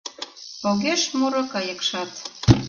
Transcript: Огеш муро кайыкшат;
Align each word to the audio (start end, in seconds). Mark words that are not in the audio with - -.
Огеш 0.69 1.01
муро 1.17 1.43
кайыкшат; 1.53 2.11